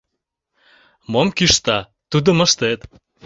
[1.11, 1.79] Мом кӱшта,
[2.11, 2.79] тудым ыштет».